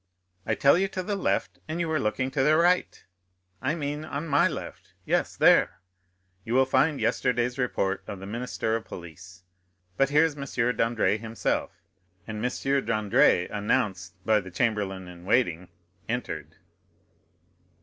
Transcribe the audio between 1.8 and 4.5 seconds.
are looking to the right; I mean on my